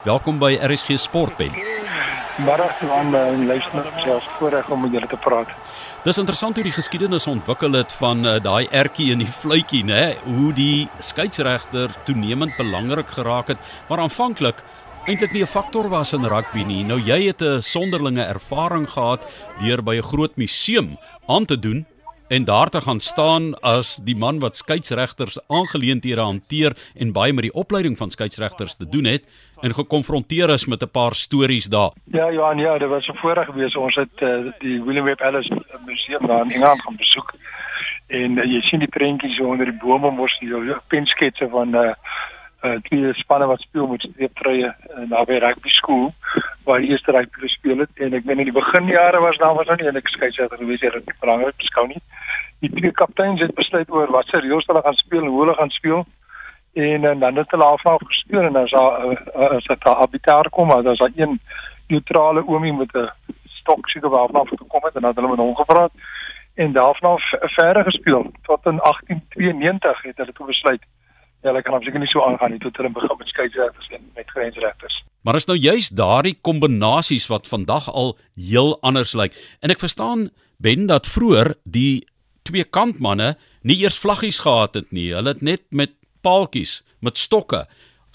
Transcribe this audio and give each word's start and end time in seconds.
Welkom 0.00 0.38
by 0.40 0.54
RSG 0.56 0.96
Sportben. 0.96 1.52
Middag 2.40 2.78
aan 2.88 3.14
uh, 3.14 3.46
luister 3.46 3.84
selfs 4.00 4.28
voorreg 4.38 4.70
om 4.72 4.80
met 4.80 4.94
julle 4.96 5.06
te 5.06 5.18
praat. 5.20 5.50
Dis 6.06 6.16
interessant 6.16 6.56
hoe 6.56 6.64
die 6.64 6.72
geskiedenis 6.72 7.26
ontwikkel 7.28 7.76
het 7.76 7.92
van 7.98 8.24
uh, 8.24 8.38
daai 8.40 8.64
ertjie 8.72 9.10
in 9.12 9.20
die 9.20 9.28
fluitjie, 9.28 9.82
né? 9.84 10.14
Hoe 10.24 10.54
die 10.56 10.88
skeieregter 11.04 11.92
toenemend 12.08 12.56
belangrik 12.56 13.12
geraak 13.12 13.52
het, 13.52 13.60
maar 13.90 14.00
aanvanklik 14.00 14.64
eintlik 15.04 15.36
nie 15.36 15.44
'n 15.44 15.52
faktor 15.52 15.92
was 15.92 16.12
in 16.16 16.24
rugby 16.24 16.64
nie. 16.64 16.84
Nou 16.84 17.00
jy 17.00 17.26
het 17.26 17.42
'n 17.42 17.60
sonderlinge 17.60 18.24
ervaring 18.24 18.88
gehad 18.88 19.28
deur 19.60 19.82
by 19.82 20.00
'n 20.00 20.08
groot 20.12 20.36
museum 20.36 20.96
aan 21.26 21.44
te 21.44 21.58
doen 21.58 21.86
en 22.30 22.44
daar 22.44 22.68
te 22.68 22.80
gaan 22.80 23.00
staan 23.00 23.54
as 23.60 23.96
die 24.06 24.16
man 24.16 24.38
wat 24.38 24.56
skeieregters 24.56 25.38
aangeleenthede 25.48 26.20
hanteer 26.20 26.76
en 26.94 27.12
baie 27.12 27.32
met 27.34 27.48
die 27.48 27.56
opleiding 27.62 27.96
van 27.98 28.10
skeieregters 28.10 28.76
te 28.78 28.88
doen 28.88 29.04
het 29.04 29.26
en 29.66 29.74
gekonfronteer 29.74 30.52
is 30.54 30.66
met 30.66 30.82
'n 30.82 30.90
paar 30.90 31.14
stories 31.14 31.66
daar. 31.66 31.90
Ja 32.04 32.32
Johan, 32.32 32.58
ja, 32.58 32.78
dit 32.78 32.88
was 32.88 33.08
'n 33.08 33.16
voorreg 33.16 33.46
geweest. 33.46 33.76
Ons 33.76 33.94
het 33.94 34.20
uh, 34.20 34.52
die 34.58 34.82
William 34.82 35.04
Webb 35.04 35.20
Ellis 35.20 35.50
Museum 35.86 36.26
daar 36.26 36.44
in 36.44 36.50
Engeland 36.50 36.82
gaan 36.82 36.96
besoek. 36.96 37.34
En 38.06 38.30
uh, 38.38 38.44
jy 38.44 38.60
sien 38.60 38.78
die 38.78 38.88
prentjies 38.88 39.40
onder 39.40 39.66
die 39.66 39.78
bome 39.82 40.10
mos 40.10 40.38
die 40.38 40.76
pensketse 40.86 41.48
van 41.48 41.74
uh 41.74 41.92
uh 42.62 42.76
twee 42.88 43.12
spanne 43.14 43.46
wat 43.46 43.60
speel 43.60 43.86
met 43.86 44.02
streeptreye 44.02 44.68
uh, 44.68 45.04
naby 45.08 45.38
rugby 45.38 45.68
skool 45.68 46.12
waar 46.64 46.80
die 46.80 46.90
eerste 46.90 47.12
rugby 47.12 47.40
gespeel 47.40 47.78
het. 47.78 47.90
En 47.94 48.12
ek 48.12 48.26
weet 48.28 48.38
in 48.38 48.50
die 48.50 48.56
beginjare 48.58 49.20
was 49.20 49.38
daar 49.40 49.54
was 49.54 49.66
nou 49.66 49.76
nie 49.80 49.88
enig 49.88 50.08
skeieregter 50.12 50.58
gewees 50.58 50.84
het 50.84 50.92
dit 50.92 51.20
belangrik 51.24 51.56
beskou 51.56 51.86
nie. 51.88 52.02
Die 52.60 52.72
twee 52.76 52.92
kapteins 52.92 53.40
het 53.40 53.54
besluit 53.54 53.90
oor 53.90 54.12
wat 54.12 54.28
se 54.28 54.40
reëls 54.40 54.68
hulle 54.68 54.84
gaan 54.84 55.00
speel 55.00 55.22
en 55.24 55.32
hoe 55.32 55.40
hulle 55.44 55.56
gaan 55.62 55.72
speel. 55.78 56.04
En, 56.74 57.04
en 57.04 57.18
dan 57.18 57.36
het 57.36 57.50
hulle 57.50 57.64
afhaal 57.64 57.98
gespeel 58.04 58.44
en 58.50 58.56
as 58.56 58.70
daar 58.70 59.08
uh, 59.08 59.50
as 59.56 59.64
dit 59.64 59.84
daar 59.84 60.04
arbiter 60.04 60.50
kom 60.50 60.70
as 60.70 60.84
daar 60.84 61.16
een 61.16 61.40
neutrale 61.88 62.46
oomie 62.46 62.72
met 62.72 62.92
'n 62.94 63.08
stok 63.44 63.88
seker 63.88 64.10
waar 64.10 64.28
af 64.28 64.48
gekom 64.48 64.84
het 64.84 64.94
en 64.94 65.00
dan 65.00 65.10
het 65.10 65.18
hulle 65.18 65.28
met 65.28 65.44
hom 65.44 65.56
gepraat. 65.56 65.92
En 66.54 66.72
daarvan 66.72 67.10
af 67.10 67.22
verder 67.40 67.84
gespeel 67.84 68.32
tot 68.42 68.66
in 68.66 68.76
1892 68.76 70.02
het 70.02 70.16
hulle 70.16 70.32
toe 70.32 70.46
besluit 70.46 70.82
Ja, 71.40 71.48
hulle 71.48 71.62
kan 71.62 71.74
absoluut 71.74 72.02
nie 72.02 72.10
so 72.12 72.22
aangaan 72.24 72.52
nie 72.54 72.60
tot 72.60 72.76
hulle 72.76 72.92
begin 72.92 73.16
met 73.18 73.28
skeieregters 73.32 73.88
en 73.96 74.10
met 74.14 74.30
grensregters. 74.30 74.98
Maar 75.24 75.36
is 75.40 75.48
nou 75.48 75.56
juist 75.58 75.96
daardie 75.96 76.36
kombinasies 76.40 77.26
wat 77.32 77.48
vandag 77.48 77.88
al 77.92 78.16
heel 78.36 78.76
anders 78.80 79.14
lyk. 79.16 79.36
En 79.60 79.72
ek 79.72 79.80
verstaan 79.80 80.30
Ben 80.60 80.86
dat 80.86 81.08
vroeër 81.08 81.54
die 81.64 82.04
twee 82.44 82.64
kantmanne 82.64 83.34
nie 83.64 83.78
eers 83.80 83.96
vlaggies 84.00 84.42
gehad 84.44 84.74
het 84.76 84.90
nie. 84.92 85.08
Hulle 85.14 85.32
het 85.32 85.40
net 85.40 85.62
met 85.72 85.94
paaltjies, 86.20 86.82
met 87.00 87.16
stokke 87.16 87.64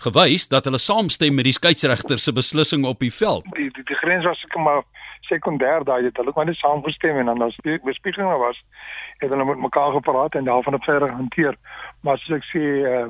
gewys 0.03 0.47
dat 0.51 0.67
hulle 0.67 0.77
saamstem 0.81 1.33
met 1.35 1.47
die 1.47 1.55
skeieregter 1.55 2.19
se 2.19 2.33
beslissing 2.35 2.85
op 2.85 2.99
die 2.99 3.13
veld. 3.13 3.47
Die 3.55 3.71
die, 3.73 3.85
die 3.87 3.97
grens 4.01 4.27
was 4.27 4.43
ek 4.45 4.57
maar 4.59 4.83
sekondêr 5.25 5.85
daai 5.87 6.05
het 6.05 6.17
hulle 6.21 6.33
maar 6.35 6.45
net 6.45 6.59
saamgestem 6.59 7.17
en 7.21 7.31
dan 7.31 7.41
as 7.41 7.55
die 7.65 7.79
bespiegeling 7.81 8.29
was 8.41 8.59
het 9.17 9.29
hulle 9.29 9.45
met 9.45 9.59
mekaar 9.67 9.91
gepraat 9.91 10.35
en 10.35 10.43
daarvan 10.43 10.73
op 10.73 10.83
verder 10.83 11.11
hanteer. 11.11 11.55
Maar 12.01 12.17
soos 12.17 12.37
ek 12.37 12.47
sê 12.51 12.63
uh, 12.83 13.07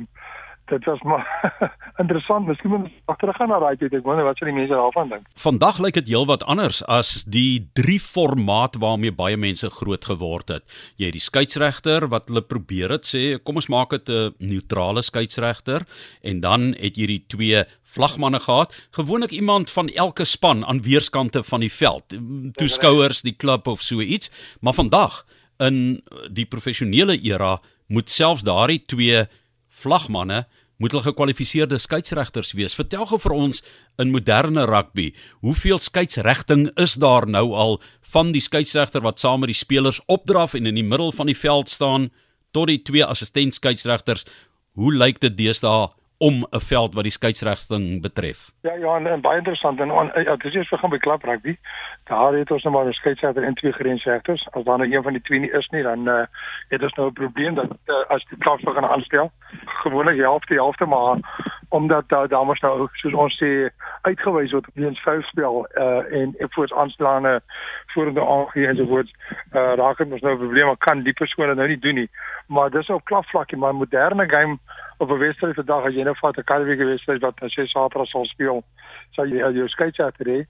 dit 0.66 0.86
was 0.86 1.02
maar 1.02 1.26
interessant. 2.02 2.48
Miskien 2.48 2.72
moet 2.72 2.88
ons 3.06 3.18
teruggaan 3.22 3.52
na 3.52 3.60
daai 3.62 3.78
tyd. 3.78 3.94
Ek 3.94 4.06
wonder 4.08 4.26
wat 4.26 4.40
sal 4.40 4.50
die 4.50 4.58
mense 4.58 4.74
daarvan 4.74 5.12
dink. 5.14 5.28
Vandag 5.40 5.80
lyk 5.84 5.98
dit 6.00 6.10
heelwat 6.10 6.46
anders 6.50 6.82
as 6.92 7.24
die 7.30 7.68
drie 7.78 8.00
formaat 8.02 8.80
waarmee 8.82 9.14
baie 9.16 9.38
mense 9.38 9.70
groot 9.78 10.10
geword 10.10 10.56
het. 10.56 10.66
Jy 10.98 11.12
het 11.12 11.18
die 11.20 11.24
skeieregter 11.24 12.10
wat 12.14 12.32
hulle 12.32 12.46
probeer 12.46 12.96
het 12.98 13.10
sê, 13.10 13.38
kom 13.38 13.62
ons 13.62 13.70
maak 13.72 13.94
dit 13.94 14.10
'n 14.10 14.34
neutrale 14.40 15.04
skeieregter 15.06 15.86
en 16.24 16.42
dan 16.42 16.74
het 16.80 16.98
jy 16.98 17.08
die 17.08 17.24
twee 17.28 17.64
vlagmanne 17.96 18.40
gehad, 18.40 18.74
gewoonlik 18.92 19.32
iemand 19.32 19.70
van 19.70 19.88
elke 19.88 20.26
span 20.26 20.66
aan 20.66 20.82
weerskante 20.82 21.44
van 21.44 21.60
die 21.60 21.72
veld, 21.72 22.18
toeskouers, 22.58 23.22
die 23.22 23.36
klub 23.38 23.68
of 23.68 23.82
so 23.82 24.02
iets, 24.02 24.32
maar 24.60 24.74
vandag 24.74 25.24
in 25.64 26.02
die 26.34 26.46
professionele 26.46 27.18
era 27.24 27.56
moet 27.88 28.10
selfs 28.10 28.44
daardie 28.46 28.82
twee 28.86 29.26
vlagmanne 29.82 30.46
moet 30.78 30.92
hulle 30.92 31.06
gekwalifiseerde 31.06 31.78
skeieregters 31.80 32.52
wees. 32.58 32.76
Vertel 32.76 33.06
gou 33.08 33.20
vir 33.22 33.36
ons 33.36 33.62
in 34.02 34.12
moderne 34.12 34.66
rugby, 34.68 35.12
hoeveel 35.46 35.80
skeieregting 35.80 36.68
is 36.82 36.98
daar 37.00 37.28
nou 37.28 37.48
al 37.56 37.80
van 38.12 38.34
die 38.36 38.44
skeieregter 38.44 39.04
wat 39.06 39.22
saam 39.24 39.44
met 39.44 39.54
die 39.54 39.58
spelers 39.58 40.02
opdraf 40.12 40.56
en 40.56 40.68
in 40.68 40.76
die 40.80 40.88
middel 40.88 41.14
van 41.16 41.32
die 41.32 41.38
veld 41.38 41.72
staan 41.72 42.10
tot 42.56 42.68
die 42.72 42.82
twee 42.84 43.06
assistent 43.06 43.56
skeieregters. 43.56 44.26
Hoe 44.76 44.92
lyk 44.92 45.22
dit 45.24 45.38
deesdae 45.38 45.88
om 46.28 46.36
'n 46.50 46.66
veld 46.72 46.94
wat 46.94 47.04
die 47.04 47.18
skeieregting 47.18 48.02
betref. 48.02 48.40
Ja 48.62 48.74
ja, 48.74 48.96
en, 48.96 49.08
en 49.08 49.22
baie 49.22 49.38
interessant 49.38 49.80
en 49.80 49.92
on, 49.92 50.12
ja, 50.14 50.36
dit 50.36 50.56
is 50.56 50.70
begin 50.70 50.90
by 50.90 50.98
klap 50.98 51.24
rugby. 51.24 51.58
Daar 52.04 52.34
het 52.34 52.52
ons 52.52 52.64
nou 52.64 52.76
maar 52.76 52.88
'n 52.88 52.94
skeieregter 52.94 53.44
en 53.44 53.54
twee 53.54 53.72
grensregters. 53.72 54.48
As 54.52 54.64
daar 54.64 54.78
nou 54.78 54.92
een 54.92 55.04
van 55.04 55.14
die 55.14 55.22
twee 55.22 55.40
nie 55.40 55.52
is 55.52 55.68
nie, 55.70 55.84
dan 55.84 56.08
uh, 56.10 56.26
het 56.70 56.84
ons 56.84 56.94
nou 56.94 57.08
'n 57.10 57.14
probleem 57.14 57.56
dat 57.56 57.72
uh, 57.86 57.96
as 58.08 58.26
die 58.30 58.38
klap 58.38 58.62
begin 58.62 58.86
aanstel, 58.86 59.32
gewoonlik 59.66 60.18
helfte 60.18 60.54
helfte 60.54 60.86
maar 60.86 61.18
omdat 61.70 62.10
daar 62.10 62.28
dames 62.28 62.60
nou 62.60 62.88
soos 62.94 63.14
ons 63.14 63.38
sê 63.42 63.70
uitgewys 64.02 64.52
word 64.52 64.68
op 64.68 64.76
die 64.76 65.02
vouspel 65.02 65.68
uh 65.78 66.20
en 66.22 66.36
efforts 66.38 66.74
aanslaane 66.74 67.40
voerende 67.94 68.26
aangee 68.26 68.68
en 68.68 68.76
so 68.76 68.86
voort. 68.86 69.10
Uh 69.54 69.74
raak 69.82 69.98
het 69.98 70.12
ons 70.12 70.22
nou 70.22 70.34
'n 70.34 70.44
probleem, 70.44 70.78
kan 70.78 71.04
die 71.04 71.14
persone 71.14 71.56
nou 71.56 71.68
nie 71.68 71.80
doen 71.80 71.96
nie. 71.96 72.10
Maar 72.48 72.70
dis 72.70 72.90
op 72.90 73.06
klapvlakkie, 73.06 73.58
maar 73.58 73.76
moderne 73.76 74.30
game 74.30 74.58
op 74.98 75.10
'n 75.10 75.18
wedstryd 75.18 75.56
vandag 75.56 75.86
as 75.86 75.94
jy 75.94 76.04
nou 76.04 76.16
vat 76.22 76.38
'n 76.38 76.44
Karibie 76.44 76.86
wedstryd 76.86 77.22
wat 77.22 77.42
as 77.44 77.56
jy 77.56 77.66
Saterdag 77.66 78.08
sal 78.08 78.26
speel, 78.26 78.64
sal 79.12 79.26
jy 79.26 79.52
jou 79.54 79.68
skeieregter 79.68 80.28
hê 80.28 80.46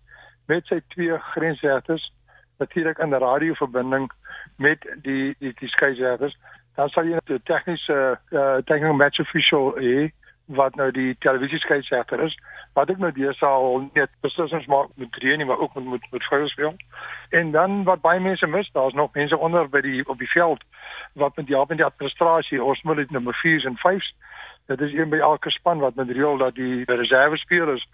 met 0.48 0.66
sy 0.66 0.82
twee 0.88 1.18
grensregters 1.18 2.12
natuurlik 2.58 2.98
in 2.98 3.10
'n 3.10 3.20
radioverbinding 3.20 4.12
met 4.58 4.80
die 5.02 5.36
die 5.40 5.54
die 5.60 5.70
skeieregters. 5.70 6.38
Dan 6.76 6.90
sal 6.90 7.04
jy 7.04 7.18
'n 7.26 7.40
tegniese 7.44 8.20
uh 8.32 8.58
technical 8.66 8.94
match 8.94 9.20
official 9.20 9.76
hê 9.76 10.12
wat 10.46 10.76
nou 10.76 10.92
die 10.92 11.16
televisie 11.20 11.60
skeieregter 11.60 12.22
is. 12.24 12.38
Wat 12.74 12.90
ek 12.90 12.98
nou 12.98 13.12
deesdae 13.12 13.50
al 13.50 13.90
net 13.94 14.12
beslissings 14.22 14.68
maak 14.72 14.92
met 14.96 15.12
drie 15.12 15.38
nie, 15.38 15.46
maar 15.46 15.60
ook 15.60 15.76
met 15.76 15.86
met 15.86 16.12
met 16.12 16.24
vroue 16.24 16.48
speel. 16.48 16.76
En 17.30 17.52
dan 17.52 17.84
wat 17.84 18.02
baie 18.02 18.20
mense 18.20 18.48
mis, 18.48 18.72
daar's 18.72 18.94
nog 18.94 19.14
mense 19.14 19.38
onder 19.38 19.70
by 19.70 19.82
die 19.82 20.08
op 20.08 20.18
die 20.18 20.32
veld 20.32 20.64
wat 21.14 21.36
met 21.36 21.48
help 21.48 21.72
in 21.72 21.78
die 21.78 21.86
administrasie, 21.86 22.64
ons 22.64 22.82
moet 22.82 22.96
dit 22.96 23.12
nommer 23.12 23.36
4s 23.46 23.66
en 23.66 23.78
5s 23.80 24.14
dit 24.66 24.82
is 24.82 24.94
een 24.94 25.10
by 25.10 25.18
elke 25.18 25.50
span 25.50 25.80
wat 25.80 25.96
met 25.96 26.10
reël 26.10 26.38
dat 26.38 26.56
die 26.56 26.84
reserve 26.86 27.38
spelers 27.38 27.88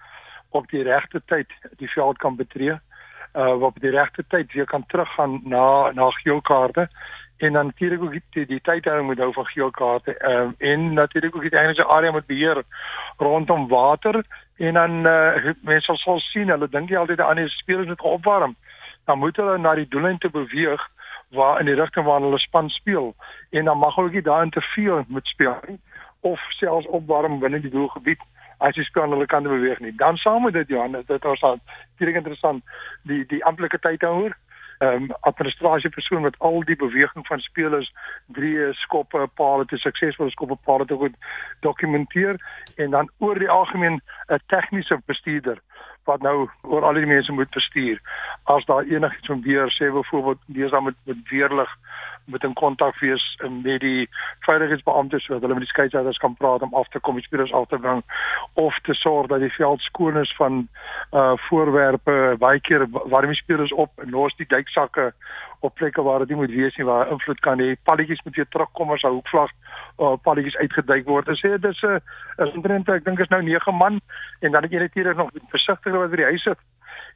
op 0.49 0.69
die 0.69 0.83
regte 0.83 1.21
tyd 1.25 1.51
die 1.77 1.91
veld 1.91 2.17
kan 2.17 2.35
betree. 2.35 2.79
Uh 3.33 3.61
op 3.61 3.79
die 3.79 3.89
regte 3.89 4.23
tyd 4.27 4.53
weer 4.53 4.65
kan 4.65 4.85
teruggaan 4.87 5.41
na 5.43 5.91
na 5.91 6.09
geelkaarte 6.09 6.89
en 7.41 7.53
dan 7.53 7.65
natuurlik 7.65 8.01
ook 8.01 8.11
die, 8.29 8.45
die 8.45 8.61
tydhouding 8.61 9.07
moet 9.07 9.17
hou 9.17 9.33
van 9.33 9.45
geelkaarte 9.45 10.15
um, 10.31 10.55
en 10.57 10.93
natuurlik 10.93 11.35
ook 11.35 11.41
die 11.41 11.59
enige 11.59 11.85
area 11.85 12.11
moet 12.11 12.25
beheer 12.25 12.63
rondom 13.17 13.67
water. 13.67 14.25
En 14.57 14.73
dan 14.73 15.07
uh, 15.07 15.53
mense 15.61 15.95
sal 15.95 16.19
sien 16.19 16.49
hulle 16.49 16.69
dink 16.69 16.89
jy 16.89 16.97
altyd 16.97 17.19
aan 17.19 17.41
die 17.41 17.49
spelers 17.49 17.87
moet 17.87 18.01
opwarm. 18.01 18.55
Dan 19.05 19.17
moet 19.17 19.35
hulle 19.35 19.57
na 19.57 19.73
die 19.75 19.87
doellyn 19.87 20.17
te 20.17 20.29
beweeg 20.29 20.83
waar 21.29 21.59
in 21.59 21.65
die 21.65 21.75
rigting 21.75 22.05
waar 22.05 22.21
hulle 22.21 22.39
span 22.39 22.69
speel. 22.69 23.15
En 23.49 23.65
dan 23.65 23.77
mag 23.77 23.95
hulle 23.95 24.11
nie 24.11 24.21
daar 24.21 24.43
in 24.43 24.49
te 24.49 24.61
veel 24.61 25.03
moet 25.07 25.27
speel 25.27 25.57
nie 25.67 25.79
of 26.19 26.39
selfs 26.49 26.87
opwarm 26.87 27.39
binne 27.39 27.59
die 27.61 27.73
doelgebied 27.73 28.21
as 28.57 28.75
jy 28.77 28.83
speel 28.83 29.03
aan 29.03 29.15
hulle 29.15 29.25
kante 29.25 29.49
beweeg 29.49 29.79
nie. 29.79 29.95
Dan 29.97 30.17
saam 30.17 30.43
met 30.43 30.53
dit 30.53 30.67
Johan, 30.67 30.91
dit 30.91 31.09
is 31.09 31.39
dan 31.39 31.59
baie 31.97 32.13
interessant 32.13 32.63
die 33.03 33.25
die 33.25 33.45
amptelike 33.45 33.79
tydhouer 33.79 34.37
ehm 34.81 35.03
um, 35.03 35.11
administrasie 35.29 35.89
persoon 35.89 36.21
wat 36.21 36.39
al 36.39 36.63
die 36.65 36.75
beweging 36.75 37.27
van 37.27 37.39
spelers 37.39 37.91
drie 38.37 38.73
skoppe 38.73 39.27
paal 39.35 39.65
te 39.65 39.77
suksesvolle 39.77 40.33
skoppe 40.33 40.57
paal 40.65 40.85
te 40.85 40.95
goed 40.95 41.15
dokumenteer. 41.59 42.39
En 42.75 42.89
dan 42.89 43.09
oor 43.17 43.39
die 43.39 43.49
algemeen 43.49 44.01
'n 44.27 44.41
tegniese 44.47 45.01
bestuurder 45.05 45.61
wat 46.05 46.21
nou 46.21 46.49
oor 46.61 46.83
al 46.83 46.93
die 46.93 47.05
mense 47.05 47.31
moet 47.31 47.49
bestuur. 47.49 48.01
As 48.43 48.65
daar 48.65 48.83
enigiets 48.83 49.27
van 49.27 49.41
weer 49.41 49.69
sê 49.77 49.91
byvoorbeeld 49.91 50.39
lees 50.45 50.71
dan 50.71 50.83
met 50.83 50.95
met 51.05 51.29
weerlig 51.29 51.69
met 52.25 52.43
'n 52.43 52.53
kontak 52.53 52.99
wees 52.99 53.39
met 53.63 53.79
die 53.79 54.09
veiligheidsbeamptes 54.39 55.23
sodat 55.23 55.41
hulle 55.41 55.53
met 55.53 55.63
die 55.63 55.71
skeieregters 55.71 56.17
kan 56.17 56.35
praat 56.35 56.61
om 56.61 56.73
af 56.73 56.87
te 56.87 56.99
kom 56.99 57.15
die 57.15 57.23
spelers 57.23 57.53
af 57.53 57.67
te 57.67 57.77
bring 57.77 58.03
of 58.53 58.79
te 58.79 58.93
sorg 58.93 59.27
dat 59.27 59.39
die 59.39 59.53
veld 59.53 59.81
skoon 59.81 60.17
is 60.17 60.35
van 60.35 60.67
uh 61.11 61.33
voorwerpe 61.35 62.35
baie 62.39 62.59
keer 62.59 62.87
warm 62.89 63.33
spelers 63.33 63.73
op 63.73 63.89
en 63.95 64.09
los 64.09 64.35
die 64.35 64.47
duiksakke 64.47 65.13
op 65.61 65.75
plekke 65.75 66.01
waar 66.01 66.19
dit 66.23 66.33
nie 66.33 66.41
moet 66.41 66.53
wees 66.55 66.77
nie 66.77 66.85
waar 66.85 67.11
invloed 67.13 67.39
kan 67.45 67.61
hê 67.63 67.75
palletjies 67.89 68.23
moet 68.25 68.35
weer 68.35 68.49
terugkom 68.49 68.91
as 68.91 69.03
'n 69.03 69.15
hoekvlag 69.17 69.51
uh 69.99 70.15
palletjies 70.27 70.57
uitgeduik 70.63 71.05
word 71.05 71.27
en 71.27 71.39
sê 71.41 71.49
dit 71.57 71.71
is 71.71 71.81
'n 71.83 71.95
uh, 71.95 72.45
is 72.45 72.53
omtrent 72.53 72.89
ek 72.89 73.05
dink 73.05 73.19
is 73.19 73.33
nou 73.33 73.41
9 73.43 73.75
man 73.75 74.01
en 74.41 74.51
dan 74.51 74.63
het 74.63 74.71
jy 74.71 74.79
natuurlik 74.79 75.17
nog 75.17 75.31
versigtiger 75.49 75.99
wat 75.99 76.09
by 76.09 76.15
die 76.15 76.31
huis 76.33 76.43
sit 76.43 76.59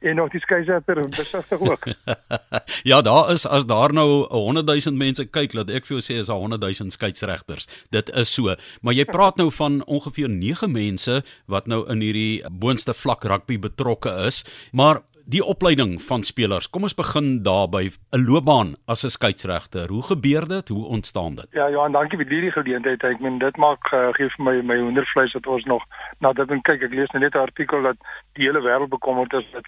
en 0.00 0.16
nog 0.16 0.30
die 0.30 0.40
skeiesetter 0.40 1.00
besigtig 1.08 1.60
ook. 1.60 1.86
ja, 2.90 3.00
daar 3.02 3.30
is 3.32 3.46
as 3.46 3.66
daar 3.66 3.92
nou 3.92 4.26
100 4.28 4.66
000 4.66 4.96
mense 4.96 5.24
kyk, 5.24 5.54
laat 5.56 5.70
ek 5.70 5.88
vir 5.88 5.96
jou 5.96 6.04
sê 6.04 6.18
is 6.20 6.30
daar 6.30 6.42
100 6.42 6.62
000 6.62 6.94
skeieregters. 6.94 7.68
Dit 7.94 8.12
is 8.14 8.32
so. 8.34 8.54
Maar 8.82 8.98
jy 8.98 9.06
praat 9.08 9.40
nou 9.40 9.50
van 9.58 9.82
ongeveer 9.84 10.28
9 10.28 10.72
mense 10.72 11.22
wat 11.46 11.66
nou 11.66 11.84
in 11.92 12.04
hierdie 12.04 12.44
boonste 12.50 12.94
vlak 12.94 13.24
rugby 13.24 13.58
betrokke 13.58 14.12
is, 14.26 14.44
maar 14.72 15.02
die 15.26 15.42
opleiding 15.42 15.98
van 16.06 16.22
spelers. 16.22 16.68
Kom 16.70 16.86
ons 16.86 16.94
begin 16.94 17.42
daar 17.42 17.66
by 17.68 17.88
'n 18.14 18.24
loopbaan 18.28 18.76
as 18.86 19.04
'n 19.04 19.10
skeieregter. 19.10 19.88
Hoe 19.88 20.02
gebeur 20.02 20.46
dit? 20.48 20.68
Hoe 20.68 20.86
ontstaan 20.86 21.34
dit? 21.34 21.46
Ja, 21.50 21.66
ja, 21.66 21.84
en 21.84 21.92
dankie 21.92 22.18
vir 22.18 22.26
hierdie 22.28 22.52
geleentheid. 22.52 23.02
Ek 23.02 23.20
meen 23.20 23.38
dit 23.38 23.56
maak 23.56 23.92
uh, 23.92 24.12
gee 24.12 24.28
vir 24.28 24.44
my 24.44 24.62
my 24.62 24.78
hoendervleis 24.78 25.32
dat 25.32 25.46
ons 25.46 25.64
nog 25.64 25.82
na 26.20 26.32
dit 26.32 26.50
en 26.50 26.62
kyk. 26.62 26.82
Ek 26.82 26.94
lees 26.94 27.10
nou 27.10 27.22
net 27.22 27.34
'n 27.34 27.38
artikel 27.38 27.82
dat 27.82 27.96
die 28.34 28.46
hele 28.46 28.60
wêreld 28.60 28.88
bekommerd 28.88 29.32
is 29.32 29.44
dat 29.52 29.64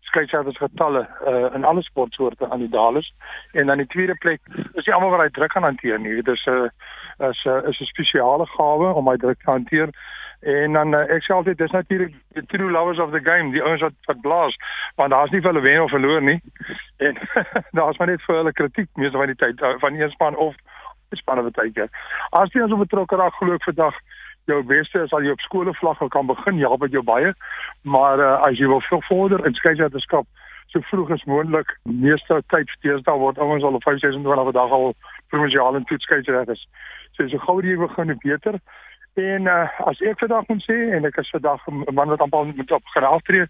skeieregters 0.00 0.56
getalle 0.56 1.08
uh, 1.26 1.54
in 1.54 1.64
alle 1.64 1.82
sportsoorte 1.82 2.50
aan 2.50 2.58
die 2.58 2.68
daal 2.68 2.96
is. 2.96 3.14
En 3.52 3.66
dan 3.66 3.76
die 3.76 3.86
tweede 3.86 4.14
plek 4.14 4.40
is 4.74 4.86
nie 4.86 4.94
almal 4.94 5.10
wat 5.10 5.20
hy 5.20 5.28
druk 5.28 5.52
kan 5.52 5.62
hanteer 5.62 5.98
nie. 5.98 6.14
Dit 6.22 6.28
is 6.28 6.46
'n 6.46 6.70
uh, 7.20 7.28
is 7.28 7.44
'n 7.44 7.48
uh, 7.48 7.68
is 7.68 7.80
'n 7.80 7.92
spesiale 7.94 8.46
gawe 8.46 8.94
om 8.94 9.08
hy 9.08 9.16
druk 9.16 9.38
te 9.38 9.50
hanteer. 9.50 9.88
En 10.42 10.72
dan 10.72 10.94
uh, 10.94 11.04
ek 11.14 11.22
sê 11.22 11.34
altyd 11.34 11.58
dis 11.58 11.70
natuurlik 11.70 12.14
the 12.34 12.42
true 12.50 12.70
lovers 12.70 12.98
of 12.98 13.12
the 13.14 13.20
game, 13.22 13.52
die 13.54 13.62
ouens 13.62 13.82
wat 13.84 13.94
wat 14.10 14.20
blaas, 14.20 14.56
want 14.98 15.14
daar's 15.14 15.30
nie 15.30 15.40
vir 15.40 15.52
hulle 15.52 15.62
wen 15.62 15.82
of 15.82 15.90
verloor 15.94 16.22
nie. 16.22 16.40
En 16.98 17.18
daar's 17.78 17.98
maar 17.98 18.10
net 18.10 18.24
vir 18.26 18.40
hulle 18.40 18.52
kritiek 18.52 18.90
meeste 18.98 19.18
van 19.18 19.30
die 19.30 19.38
tyd 19.38 19.62
uh, 19.62 19.76
van 19.84 19.94
een 19.94 20.10
span 20.10 20.36
of 20.36 20.58
spanne 21.12 21.44
wat 21.46 21.54
tyd. 21.54 21.78
As 22.30 22.50
jy 22.52 22.64
as 22.64 22.74
'n 22.74 22.82
betrokke 22.82 23.16
raak 23.16 23.38
glo 23.38 23.54
ek 23.54 23.68
vandag 23.70 23.94
jou 24.50 24.62
beste 24.66 24.98
is 24.98 25.12
al 25.12 25.22
jy 25.22 25.30
op 25.30 25.46
skole 25.46 25.74
vlak 25.78 26.02
kan 26.10 26.26
begin, 26.26 26.58
ja, 26.58 26.76
met 26.78 26.90
jou 26.90 27.02
baie, 27.02 27.34
maar 27.82 28.18
uh, 28.18 28.40
as 28.42 28.58
jy 28.58 28.66
wil 28.66 28.80
veel 28.80 29.02
vorder 29.08 29.46
in 29.46 29.54
skeieregterskap 29.54 30.26
so 30.72 30.80
vroeg 30.88 31.10
as 31.12 31.24
moontlik, 31.28 31.68
meeste 31.84 32.40
tyd 32.48 32.70
steeds 32.78 33.04
word 33.04 33.38
ouens 33.38 33.62
al 33.62 33.76
op 33.78 33.82
526 33.82 34.48
'n 34.48 34.52
dag 34.52 34.70
al 34.70 34.94
provinsiale 35.28 35.84
toetskeieregters. 35.84 36.66
So 37.12 37.28
so 37.28 37.38
gou 37.38 37.60
jy 37.60 37.76
begin, 37.76 38.18
beter. 38.22 38.58
En 39.14 39.44
uh, 39.44 39.68
as 39.84 40.00
ek 40.00 40.18
vandag 40.18 40.46
moet 40.48 40.62
sê 40.64 40.76
en 40.96 41.04
ek 41.04 41.18
is 41.20 41.30
vandag 41.34 41.60
'n 41.68 41.94
man 41.94 42.08
wat 42.08 42.20
amper 42.24 42.46
moet 42.56 42.70
op 42.72 42.86
geraaf 42.94 43.22
tree, 43.28 43.44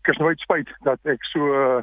ek 0.00 0.12
is 0.14 0.20
nooit 0.20 0.40
spyt 0.40 0.68
dat 0.88 0.98
ek 1.04 1.24
so 1.28 1.40
uh, 1.52 1.82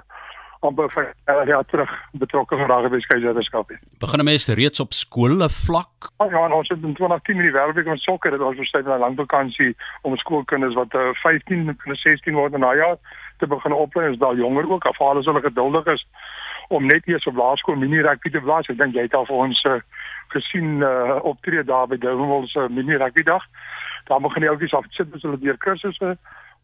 amper 0.65 0.89
vir 0.89 1.13
uh, 1.29 1.45
jaar 1.45 1.65
terug 1.69 1.91
betrokke 2.17 2.57
geraak 2.57 2.83
het 2.87 2.91
by 2.91 2.99
skeiderskap. 3.05 3.69
Begin 4.01 4.25
mense 4.25 4.53
reeds 4.57 4.79
op 4.79 4.93
skole 4.93 5.49
vlak? 5.49 6.09
Ja, 6.17 6.29
ja 6.33 6.49
ons 6.49 6.69
het 6.69 6.81
in 6.81 6.97
2010 6.97 7.35
in 7.37 7.47
die 7.49 7.53
wêreldbeker 7.53 7.93
van 7.93 8.05
sokker 8.05 8.33
het 8.33 8.41
ons 8.41 8.57
besluit 8.57 8.85
na 8.85 8.97
langvakansie 8.97 9.75
om 10.01 10.17
skoolkinders 10.17 10.77
wat 10.77 10.93
uh, 10.93 11.13
15 11.21 11.69
en 11.69 11.95
16 12.03 12.33
word 12.33 12.57
in 12.57 12.65
daai 12.65 12.77
jaar 12.77 12.97
te 13.37 13.47
begin 13.47 13.73
oplei 13.73 14.11
is 14.11 14.21
daar 14.21 14.37
jonger 14.37 14.69
ook 14.69 14.85
afhaal 14.85 15.17
as 15.17 15.29
hulle 15.29 15.41
geduldig 15.41 15.85
is 15.93 16.05
om 16.71 16.85
net 16.87 17.07
eers 17.07 17.27
op 17.29 17.35
laerskool 17.35 17.75
mini 17.75 18.01
rugby 18.01 18.31
te 18.31 18.41
blaas. 18.43 18.69
Ek 18.71 18.79
dink 18.79 18.95
jy 18.95 19.07
het 19.07 19.17
al 19.17 19.27
vir 19.29 19.41
ons 19.45 19.63
uh, 19.69 19.79
gesien 20.33 20.79
uh, 20.85 21.19
optree 21.27 21.63
daar 21.67 21.89
by 21.91 21.99
Durban 21.99 22.47
se 22.47 22.65
uh, 22.65 22.69
mini 22.69 22.95
rugby 22.95 23.23
dag. 23.27 23.43
Daar 24.07 24.23
begin 24.23 24.45
die 24.45 24.49
ouetjies 24.49 24.77
af 24.77 24.87
sit 24.95 25.11
as 25.15 25.27
hulle 25.27 25.39
deur 25.41 25.59
kursusse 25.61 26.15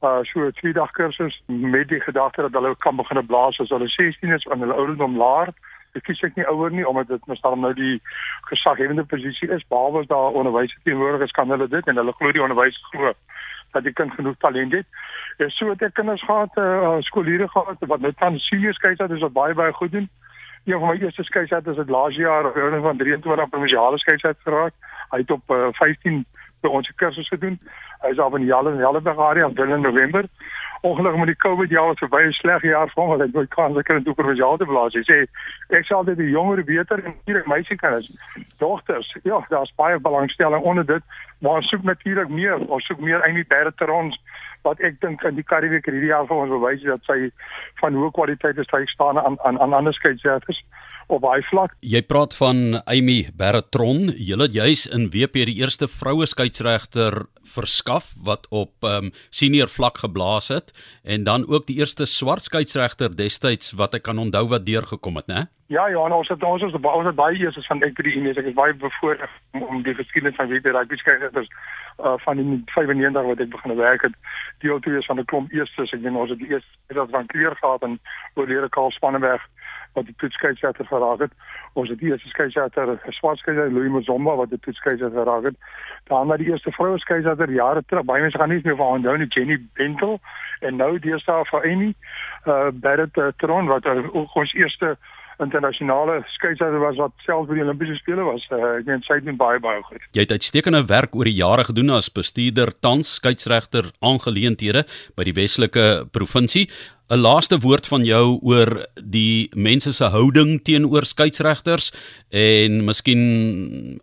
uh 0.06 0.20
so 0.24 0.46
'n 0.46 0.52
twee 0.52 0.74
dag 0.74 0.92
kursus 0.92 1.42
met 1.48 1.88
die 1.88 2.02
gedagte 2.02 2.42
dat 2.42 2.54
hulle 2.54 2.76
kan 2.78 2.96
begin 2.96 3.26
blaas 3.26 3.60
as 3.60 3.70
hulle 3.70 3.88
16 3.88 4.32
is 4.32 4.46
en 4.46 4.60
hulle 4.60 4.74
ouderdom 4.74 5.18
laer. 5.18 5.50
Ek 5.94 6.04
kies 6.04 6.22
ek 6.22 6.36
nie 6.36 6.46
ouer 6.46 6.72
nie 6.72 6.88
omdat 6.88 7.08
dit 7.08 7.26
mos 7.26 7.42
dan 7.42 7.60
nou 7.60 7.74
die 7.74 8.02
gesaghebende 8.42 9.04
posisie 9.04 9.50
is. 9.50 9.68
Behalwe 9.68 10.00
as 10.00 10.08
daar 10.08 10.38
onderwysers 10.38 10.84
teenwoordig 10.84 11.22
is, 11.22 11.32
kan 11.32 11.50
hulle 11.50 11.68
dit 11.68 11.88
en 11.88 11.96
hulle 11.96 12.14
glo 12.14 12.32
die 12.32 12.42
onderwys 12.42 12.78
glo 12.92 13.14
dat 13.72 13.84
die 13.84 13.94
kind 13.94 14.14
genoeg 14.14 14.36
talent 14.38 14.72
het. 14.72 14.86
En 15.38 15.50
so 15.50 15.70
het 15.70 15.82
ek 15.82 15.94
kinders 15.94 16.24
gehad, 16.24 16.58
uh 16.58 16.96
skooliere 17.00 17.48
gehad 17.48 17.78
wat 17.80 18.00
nou 18.00 18.14
dan 18.18 18.38
senior 18.38 18.74
skeieers 18.74 19.12
is 19.12 19.26
wat 19.26 19.34
baie 19.34 19.54
baie 19.54 19.74
goed 19.74 19.92
doen 19.92 20.10
een 20.74 20.80
van 20.80 20.88
my 20.88 21.02
eerste 21.02 21.24
skeieers 21.24 21.78
het 21.78 21.90
laas 21.90 22.16
jaar 22.16 22.44
ouderdom 22.44 22.82
van 22.82 22.98
23 22.98 23.50
provinsiale 23.50 23.98
skeieers 23.98 24.36
geraak. 24.44 24.74
Hy 25.10 25.18
het 25.18 25.32
op 25.32 25.52
uh, 25.52 25.68
15 25.72 26.26
by 26.62 26.70
ons 26.70 26.92
kursus 26.96 27.28
gedoen. 27.28 27.60
Hy 28.04 28.14
is 28.14 28.20
al 28.20 28.36
in 28.36 28.46
die 28.46 28.52
Jalle 28.52 28.72
en 28.72 28.82
Helleberg 28.82 29.20
area 29.20 29.48
in 29.48 29.82
November. 29.82 30.26
Ongelukkig 30.82 31.20
met 31.20 31.32
die 31.32 31.42
COVID 31.42 31.70
jaar 31.70 31.88
was 31.88 32.00
verby 32.00 32.22
'n 32.28 32.32
sleg 32.32 32.62
jaar 32.62 32.90
vir 32.90 33.04
hom. 33.04 33.12
Hy 33.12 33.26
het 33.26 33.34
nooit 33.34 33.50
kans 33.50 33.78
gekry 33.78 33.98
om 33.98 34.04
toe 34.04 34.14
provinsiaal 34.14 34.58
te 34.58 34.66
blaas. 34.66 34.94
Hy 34.94 35.04
sê 35.04 35.18
ek 35.70 35.86
sal 35.86 36.04
dit 36.04 36.18
die 36.18 36.30
jonger 36.30 36.64
beter 36.64 37.04
en 37.06 37.14
hier 37.26 37.44
meisiekinders, 37.46 38.12
dogters. 38.58 39.16
Ja, 39.24 39.46
daar's 39.50 39.74
baie 39.76 40.00
belangstelling 40.00 40.64
onder 40.64 40.86
dit, 40.86 41.04
maar 41.40 41.64
soek 41.64 41.84
natuurlik 41.84 42.30
meer. 42.30 42.58
Ons 42.58 42.86
soek 42.86 43.00
meer 43.00 43.24
Amy 43.24 43.46
Bertrons 43.48 44.18
wat 44.62 44.80
ek 44.80 45.00
dink 45.00 45.24
in 45.24 45.36
die 45.36 45.44
Karibiese 45.44 45.92
hierdie 45.92 46.10
jaar 46.10 46.28
vir 46.28 46.38
ons 46.38 46.50
bewys 46.50 46.84
dat 46.84 47.04
sy 47.04 47.32
van 47.82 47.94
hoë 47.94 48.12
kwaliteit 48.12 48.58
is, 48.58 48.72
hy 48.72 48.86
staan 48.86 49.20
aan 49.20 49.38
aan 49.44 49.60
aan 49.60 49.74
ander 49.74 49.94
skeieregters 49.94 50.64
op 51.08 51.22
baie 51.24 51.44
vlak. 51.50 51.74
Jy 51.80 52.02
praat 52.08 52.36
van 52.38 52.82
Amy 52.86 53.30
Bertron, 53.38 54.12
julle 54.16 54.48
het 54.48 54.56
juis 54.56 54.86
in 54.92 55.08
WP 55.14 55.48
die 55.50 55.60
eerste 55.62 55.88
vroue 55.88 56.28
skeieregter 56.28 57.26
verskaf 57.48 58.12
wat 58.28 58.48
op 58.52 58.84
um, 58.84 59.12
senior 59.30 59.72
vlak 59.72 60.02
geblaas 60.04 60.50
het 60.52 60.74
en 61.04 61.24
dan 61.24 61.48
ook 61.48 61.68
die 61.68 61.78
eerste 61.80 62.06
swart 62.06 62.44
skeieregter 62.44 63.16
destyds 63.16 63.72
wat 63.80 63.96
ek 63.96 64.04
kan 64.08 64.20
onthou 64.20 64.48
wat 64.52 64.66
deurgekom 64.68 65.22
het, 65.22 65.32
né? 65.32 65.48
Ja, 65.72 65.88
ja, 65.92 66.00
ons 66.00 66.30
het 66.32 66.44
ons 66.44 66.64
is 66.64 66.76
ons 66.76 67.08
het 67.08 67.16
baie 67.16 67.40
eers 67.40 67.60
van 67.68 67.84
ek 67.84 67.96
by 67.98 68.08
die 68.08 68.16
Unie, 68.20 68.36
ek 68.36 68.52
is 68.52 68.56
baie 68.56 68.76
bevoorreg 68.76 69.32
om, 69.56 69.64
om 69.64 69.84
die 69.84 69.96
geskiedenis 69.96 70.36
van 70.40 70.52
WP 70.52 70.76
rugby 70.76 71.00
skeieregters 71.00 71.50
uh, 72.04 72.16
van 72.24 72.40
die 72.40 72.60
95 72.76 73.28
wat 73.32 73.44
ek 73.44 73.52
begin 73.56 73.76
werk 73.80 74.08
het, 74.08 74.16
deel 74.64 74.80
te 74.80 74.96
wees 74.96 75.08
van 75.08 75.20
'n 75.20 75.30
klomp 75.32 75.52
eerstes. 75.52 75.92
Ek 75.94 76.04
dink 76.04 76.18
ons 76.18 76.32
het 76.32 76.40
die 76.40 76.52
eerste 76.52 76.96
dat 76.96 77.12
van 77.12 77.32
Kleer 77.32 77.56
gehad 77.56 77.84
en 77.84 78.00
oorlede 78.36 78.70
Karl 78.70 78.92
Spannenberg 78.92 79.44
wat 79.98 80.08
die 80.10 80.16
toetskeidsjatter 80.22 80.88
geraak 80.90 81.26
het. 81.26 81.34
Ons 81.74 81.92
het 81.92 82.00
die 82.02 82.12
eerste 82.12 82.30
skeidsjatter, 82.34 82.96
Swartskeidsjatter 83.20 83.74
Louis 83.74 83.94
Mzomba 83.94 84.38
wat 84.40 84.54
die 84.54 84.62
toetskeidsjatter 84.66 85.24
geraak 85.24 85.50
het. 85.52 85.60
Dan 86.10 86.32
na 86.32 86.38
die 86.40 86.50
eerste 86.52 86.74
vroue 86.78 87.02
skeidsjatter 87.04 87.52
jare 87.54 87.84
terug. 87.86 88.08
Baie 88.10 88.24
mense 88.26 88.40
gaan 88.40 88.54
nie 88.54 88.64
meer 88.64 88.80
van 88.80 89.00
onthou 89.00 89.18
nie 89.18 89.30
Jenny 89.34 89.60
Bentel 89.80 90.20
en 90.66 90.82
nou 90.82 90.94
eerste 91.02 91.44
vir 91.52 91.70
Amy 91.72 91.94
uh 92.48 92.72
Barrett 92.74 93.18
uh, 93.18 93.32
Tron 93.42 93.68
wat 93.68 93.86
uh, 93.86 94.02
ons 94.14 94.54
eerste 94.54 94.96
internasionale 95.44 96.24
skeidsregter 96.34 96.82
was 96.82 96.98
wat 96.98 97.14
self 97.26 97.46
by 97.50 97.58
die 97.60 97.64
Olimpiese 97.66 97.98
spele 98.00 98.26
was. 98.26 98.46
Uh, 98.50 98.80
ek 98.80 98.88
meen 98.90 99.04
sy 99.06 99.20
doen 99.26 99.38
baie 99.38 99.62
baie 99.62 99.84
goed. 99.86 100.02
Jy 100.18 100.26
het 100.26 100.34
uitstekende 100.34 100.82
werk 100.90 101.16
oor 101.18 101.30
die 101.30 101.38
jare 101.38 101.68
gedoen 101.68 101.94
as 101.98 102.10
bestuurder 102.14 102.74
tans 102.82 103.18
skeidsregter 103.20 103.92
aangeleenthede 104.02 104.86
by 105.18 105.28
die 105.28 105.36
Weselike 105.38 105.88
provinsie. 106.16 106.68
'n 107.10 107.22
Laaste 107.24 107.58
woord 107.64 107.88
van 107.88 108.04
jou 108.04 108.40
oor 108.44 108.86
die 109.00 109.50
mense 109.56 109.94
se 109.94 110.10
houding 110.12 110.60
teenoor 110.64 111.06
skeidsregters 111.08 111.92
en 112.36 112.84
miskien 112.84 113.22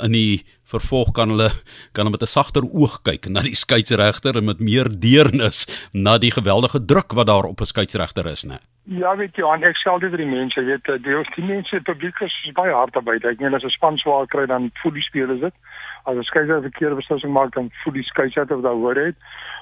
in 0.00 0.12
die 0.12 0.40
vervolg 0.64 1.12
kan 1.12 1.28
hulle 1.28 1.50
kan 1.92 2.06
hulle 2.06 2.16
met 2.16 2.24
'n 2.24 2.32
sagter 2.32 2.64
oog 2.64 3.02
kyk 3.04 3.28
na 3.28 3.42
die 3.44 3.54
skeidsregter 3.54 4.36
en 4.36 4.44
met 4.44 4.60
meer 4.60 4.88
deernis 4.88 5.66
na 5.92 6.16
die 6.18 6.32
geweldige 6.32 6.80
druk 6.80 7.12
wat 7.12 7.26
daar 7.26 7.44
op 7.44 7.60
'n 7.60 7.72
skeidsregter 7.72 8.26
is, 8.26 8.46
né? 8.46 8.58
Ja, 8.84 9.16
weet 9.16 9.36
jy, 9.36 9.44
ek 9.64 9.76
sê 9.76 9.90
altyd 9.90 10.10
vir 10.10 10.22
die 10.24 10.34
mense, 10.38 10.60
weet 10.60 10.84
jy, 10.86 10.98
die, 10.98 11.24
die 11.36 11.44
mense 11.44 11.80
publiek 11.80 12.20
is 12.20 12.52
baie 12.54 12.72
hard 12.72 12.92
daarby. 12.92 13.16
Ek 13.16 13.40
meen 13.40 13.54
as 13.54 13.64
'n 13.64 13.70
span 13.70 13.98
swaar 13.98 14.26
kry 14.26 14.46
dan 14.46 14.70
voel 14.82 14.92
die 14.92 15.02
spelers 15.02 15.40
dit. 15.40 15.54
As 16.04 16.16
'n 16.16 16.22
skeieregter 16.22 16.70
verkeerde 16.70 16.94
beslissing 16.94 17.32
maak 17.32 17.54
dan 17.54 17.70
voel 17.72 17.92
die 17.92 18.02
skeieregter 18.02 18.54
wat 18.54 18.64
daar 18.64 18.80
hoor 18.84 18.96
het. 18.96 19.16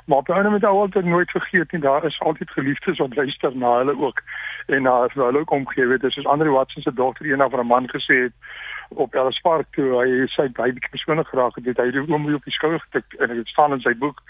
Maar 0.07 0.19
op 0.19 0.29
'n 0.29 0.33
ander 0.33 0.51
manier 0.51 0.67
altyd 0.67 1.05
nooit 1.05 1.31
vergeet 1.31 1.73
nie, 1.73 1.81
daar 1.81 2.05
is 2.05 2.21
altyd 2.21 2.51
geliefdes 2.51 2.99
wat 2.99 3.17
luister 3.17 3.57
na 3.57 3.77
hulle 3.77 3.99
ook. 3.99 4.23
En 4.67 4.83
na 4.83 5.05
uh, 5.05 5.15
hulle 5.15 5.45
omgee, 5.45 5.87
weet 5.87 6.05
soos 6.13 6.27
Andre 6.27 6.51
Watson 6.51 6.83
se 6.83 6.95
dogter 6.95 7.27
eendag 7.27 7.51
vir 7.51 7.61
'n 7.61 7.67
man 7.67 7.89
gesê 7.91 8.15
het 8.23 8.33
op 8.89 9.15
Ellis 9.15 9.41
Park 9.41 9.67
toe 9.71 9.89
hy 10.01 10.27
sy 10.27 10.49
baie 10.53 10.73
persoonlik 10.91 11.27
geraak 11.27 11.55
het, 11.55 11.65
het 11.65 11.77
hy 11.77 11.91
die 11.91 12.05
oom 12.09 12.35
op 12.35 12.45
die 12.45 12.53
skouer 12.53 12.81
getik 12.81 13.15
en 13.19 13.29
dit 13.29 13.49
staan 13.49 13.73
in 13.73 13.81
sy 13.81 13.95
boek 13.95 14.23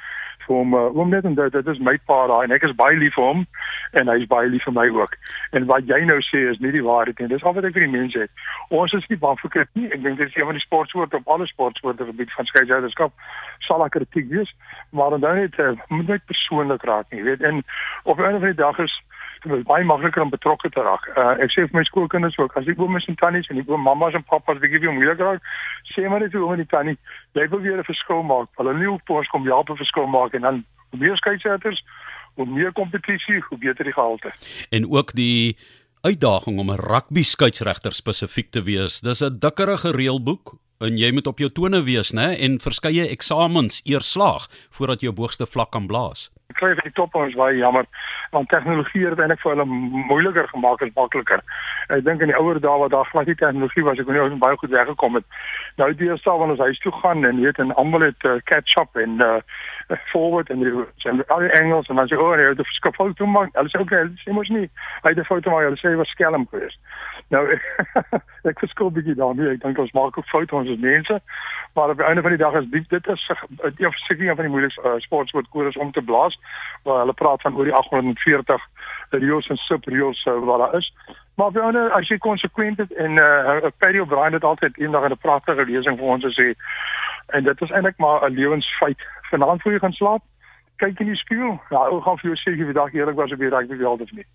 vir 0.46 0.56
hom 0.56 0.74
uh, 0.74 0.88
oom 0.96 1.10
net 1.10 1.24
en 1.24 1.34
dit, 1.34 1.68
is 1.74 1.78
my 1.78 1.96
pa 2.06 2.26
daai 2.30 2.44
en 2.44 2.54
ek 2.56 2.66
is 2.68 2.76
baie 2.76 2.96
lief 2.98 3.14
vir 3.18 3.24
hom 3.24 3.44
en 4.00 4.08
hy 4.08 4.16
is 4.22 4.28
baie 4.30 4.48
lief 4.48 4.64
vir 4.68 4.76
my 4.76 4.88
ook. 4.96 5.16
En 5.52 5.68
wat 5.70 5.88
jy 5.88 6.00
nou 6.08 6.18
sê 6.28 6.44
is 6.50 6.60
nie 6.64 6.72
die 6.74 6.84
waarheid 6.84 7.18
nie. 7.20 7.28
Dis 7.32 7.44
al 7.44 7.56
wat 7.58 7.68
ek 7.68 7.76
vir 7.76 7.86
die 7.86 7.94
mense 7.94 8.18
sê. 8.18 8.26
Ons 8.70 8.96
is 8.98 9.08
nie 9.10 9.20
bang 9.24 9.38
vir 9.42 9.54
kritiek 9.56 9.80
nie. 9.80 9.90
Ek 9.92 10.02
dink 10.02 10.18
dit 10.18 10.28
is 10.28 10.36
een 10.36 10.48
van 10.48 10.58
die 10.58 10.64
sportsoorte 10.64 11.20
op 11.20 11.32
alle 11.36 11.46
sportsoorte 11.50 12.08
gebied 12.08 12.32
van 12.36 12.48
skeieregterskap 12.50 13.12
sal 13.66 13.88
kritiek 13.94 14.28
wees, 14.30 14.50
maar 14.90 15.14
dan 15.14 15.38
net 15.38 15.58
uh, 15.58 15.72
moet 15.88 16.08
net 16.08 16.24
persoonlik 16.26 16.84
raak 16.88 17.10
nie, 17.10 17.22
weet. 17.22 17.42
En 17.42 17.62
op 18.04 18.18
'n 18.18 18.22
of 18.22 18.26
ander 18.28 18.56
dag 18.56 18.78
is 18.78 18.94
is 19.44 19.64
baie 19.66 19.84
makliker 19.84 20.22
om 20.22 20.30
betrokke 20.30 20.70
te 20.70 20.82
raak. 20.82 21.06
Uh, 21.16 21.34
ek 21.42 21.50
sê 21.50 21.64
vir 21.66 21.78
my 21.78 21.84
skoolkinders 21.84 22.38
ook, 22.38 22.54
as 22.56 22.68
ek 22.70 22.78
oom 22.78 22.96
is 22.96 23.08
en 23.10 23.18
tannies 23.18 23.48
en 23.50 23.58
ek 23.58 23.70
oom 23.70 23.82
mammas 23.82 24.14
en 24.14 24.24
pappas 24.28 24.60
bietjie 24.62 24.80
vir 24.84 24.94
moeilik 24.94 25.18
raak, 25.18 25.42
sê 25.94 26.06
maar 26.08 26.20
net 26.20 26.32
vir 26.32 26.44
oom 26.44 26.54
en 26.54 26.62
die 26.62 26.70
tannie, 26.70 26.96
jy 27.34 27.48
wil 27.50 27.60
weer 27.60 27.78
'n 27.78 27.84
verskil 27.84 28.22
maak. 28.22 28.48
Hulle 28.56 28.74
nie 28.78 28.90
op 28.90 29.10
ons 29.10 29.28
kom 29.28 29.44
help 29.44 29.70
'n 29.70 29.82
verskil 29.82 30.06
maak 30.06 30.34
en 30.34 30.42
dan 30.42 30.64
meer 30.90 31.16
skeieregters, 31.16 31.82
hoe 32.34 32.46
meer 32.46 32.72
kompetisie, 32.72 33.40
hoe 33.48 33.58
beter 33.58 33.84
die 33.84 33.92
gehalte. 33.92 34.32
En 34.70 34.90
ook 34.90 35.12
die 35.12 35.56
uitdaging 36.02 36.58
om 36.58 36.70
'n 36.70 36.80
rugby 36.80 37.22
skeieregter 37.22 37.92
spesifiek 37.92 38.50
te 38.50 38.62
wees. 38.62 39.00
Dis 39.00 39.22
'n 39.22 39.38
dikkerige 39.38 39.90
reëlboek 39.90 40.54
en 40.78 40.98
jy 40.98 41.12
moet 41.12 41.26
op 41.26 41.38
jou 41.38 41.50
tone 41.50 41.82
wees, 41.82 42.12
né, 42.12 42.38
en 42.38 42.58
verskeie 42.60 43.08
eksamens 43.08 43.80
eers 43.84 44.10
slaag 44.10 44.48
voordat 44.70 45.00
jy 45.00 45.08
op 45.08 45.18
hoogste 45.18 45.46
vlak 45.46 45.70
kan 45.70 45.86
blaas 45.86 46.30
kry 46.58 46.74
vir 46.74 46.88
die 46.88 46.96
top 46.98 47.14
ons 47.14 47.36
baie 47.38 47.56
jammer. 47.56 47.86
want 48.32 48.48
tegnologie 48.48 49.06
het 49.08 49.20
eintlik 49.20 49.42
vir 49.42 49.52
hulle 49.52 49.66
moeiliker 50.08 50.48
gemaak 50.48 50.82
as 50.82 50.94
makliker. 50.96 51.42
Ek 51.88 52.04
dink 52.04 52.20
in 52.20 52.30
die 52.30 52.38
ouer 52.38 52.60
dae 52.60 52.78
wat 52.78 52.90
daar 52.90 53.08
glad 53.10 53.26
nie 53.26 53.34
tegnologie 53.34 53.84
was, 53.84 53.98
ek 53.98 54.06
kon 54.06 54.14
nie 54.14 54.22
ons 54.22 54.38
baie 54.38 54.56
goed 54.56 54.70
weggekom 54.70 55.14
het. 55.14 55.24
Nou 55.76 55.92
die 55.92 56.08
eerste 56.08 56.30
wanneer 56.30 56.56
ons 56.56 56.66
huis 56.66 56.78
toe 56.78 56.92
gaan 56.92 57.24
en 57.24 57.40
weet 57.40 57.58
en 57.58 57.74
almal 57.74 58.00
het 58.00 58.24
uh, 58.24 58.38
catch 58.44 58.76
up 58.76 58.96
en 58.96 59.20
uh, 59.20 59.40
forward 60.12 60.50
en 60.50 60.58
die 60.62 60.72
en 61.10 61.24
al 61.26 61.46
die 61.46 61.52
Engels 61.60 61.88
en 61.88 61.96
dan 61.96 62.08
sê 62.08 62.18
oh, 62.18 62.34
nee, 62.36 62.54
die 62.54 62.66
foto 62.90 63.12
toe 63.12 63.26
maak. 63.26 63.54
Hulle 63.56 63.72
sê 63.72 63.80
okay, 63.80 64.04
hulle 64.04 64.20
sê 64.22 64.34
mos 64.36 64.48
nie. 64.48 64.68
Hy 65.02 65.14
het 65.14 65.18
'n 65.18 65.28
foto 65.28 65.50
maak, 65.50 65.64
hulle 65.68 65.80
sê 65.80 65.90
hy 65.90 65.96
was 66.00 66.12
skelm 66.14 66.46
geweest. 66.50 66.78
Nou 67.30 67.44
ek 68.50 68.60
verskil 68.60 68.92
bietjie 68.92 69.14
daarmee. 69.14 69.54
Ek 69.54 69.62
dink 69.62 69.78
ons 69.78 69.92
maak 69.92 70.18
ook 70.18 70.28
foute 70.28 70.54
ons 70.56 70.70
as 70.70 70.78
mense. 70.78 71.20
Maar 71.74 71.90
op 71.90 71.96
die 71.96 72.06
einde 72.06 72.22
van 72.22 72.30
die 72.30 72.42
dag 72.44 72.54
is 72.60 72.68
dit 72.70 72.88
dit 72.88 73.06
is 73.08 73.28
een 73.76 73.92
seker 74.06 74.34
van 74.34 74.44
die 74.44 74.52
moeilikste 74.52 74.82
uh, 74.84 74.98
sportwoordkodes 74.98 75.76
om 75.76 75.92
te 75.92 76.02
blaas. 76.02 76.38
Waar 76.84 76.98
hulle 77.04 77.12
praat 77.16 77.42
van 77.42 77.56
oor 77.56 77.64
die 77.64 77.74
840 77.74 78.68
reels 79.10 79.48
en 79.48 79.56
subreels 79.56 80.24
uh, 80.24 80.38
wat 80.44 80.58
daar 80.58 80.74
is. 80.80 80.92
Maar 81.34 81.52
die 81.52 81.62
einde 81.62 81.90
as 81.96 82.08
jy 82.08 82.18
konsekwent 82.18 82.78
is 82.78 82.92
en 83.00 83.16
uh, 83.20 83.70
Perry 83.78 83.98
O'Brien 83.98 84.36
het 84.36 84.44
altyd 84.44 84.76
eendag 84.78 85.04
in 85.04 85.14
'n 85.16 85.24
pragtige 85.24 85.64
lesing 85.64 85.98
vir 85.98 86.12
ons 86.14 86.24
gesê 86.24 86.52
en 87.26 87.44
dit 87.44 87.60
is 87.60 87.70
eintlik 87.70 87.98
maar 87.98 88.28
'n 88.28 88.34
lewensfeit. 88.34 89.00
Vanaand 89.30 89.62
voor 89.62 89.72
jy 89.72 89.78
gaan 89.78 89.92
slaap, 89.92 90.22
kyk 90.76 91.00
in 91.00 91.06
die 91.06 91.16
spieël. 91.16 91.60
Ja, 91.70 91.88
ou 91.88 92.00
gaan 92.00 92.18
vir 92.18 92.30
jou 92.30 92.38
sê 92.40 92.56
jy 92.58 92.64
vandag 92.64 92.94
eerlik 92.94 93.16
was 93.16 93.32
op 93.32 93.38
die 93.38 93.48
rugby 93.48 93.76
veld 93.76 94.00
of 94.00 94.12
nie. 94.12 94.26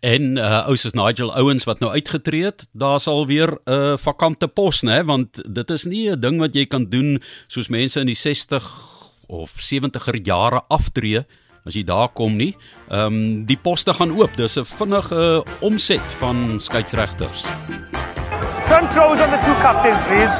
En 0.00 0.36
uh 0.36 0.66
ou 0.68 0.76
soos 0.76 0.96
Nigel 0.98 1.30
Owens 1.40 1.64
wat 1.64 1.80
nou 1.80 1.92
uitgetree 1.92 2.44
het, 2.44 2.68
daar's 2.72 3.06
al 3.06 3.26
weer 3.26 3.50
'n 3.52 3.72
uh, 3.72 3.96
vakante 3.96 4.48
pos, 4.48 4.82
né, 4.82 5.04
want 5.04 5.54
dit 5.54 5.70
is 5.70 5.84
nie 5.84 6.10
'n 6.10 6.20
ding 6.20 6.38
wat 6.38 6.54
jy 6.54 6.66
kan 6.66 6.84
doen 6.84 7.20
soos 7.46 7.68
mense 7.68 8.00
in 8.00 8.06
die 8.06 8.14
60 8.14 8.64
of 9.26 9.50
70er 9.50 10.16
jare 10.22 10.62
aftree 10.68 11.24
as 11.66 11.74
jy 11.74 11.84
daar 11.84 12.08
kom 12.14 12.36
nie. 12.36 12.56
Ehm 12.90 13.06
um, 13.06 13.44
die 13.46 13.58
poste 13.58 13.92
gaan 13.94 14.12
oop. 14.12 14.36
Dis 14.36 14.56
'n 14.56 14.64
vinnige 14.64 15.44
omset 15.60 16.06
van 16.18 16.60
skeieregters. 16.60 17.44
Front 18.66 18.96
rows 18.96 19.20
on 19.20 19.30
the 19.30 19.40
two 19.44 19.56
captains, 19.62 20.00
please. 20.08 20.36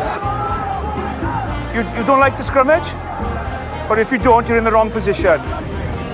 You 1.74 1.82
you 1.96 2.04
don't 2.06 2.22
like 2.24 2.36
the 2.36 2.44
scrimmage? 2.44 2.88
But 3.88 3.98
if 3.98 4.10
you 4.12 4.18
don't, 4.18 4.46
you're 4.46 4.58
in 4.58 4.64
the 4.64 4.70
wrong 4.70 4.90
position. 4.92 5.40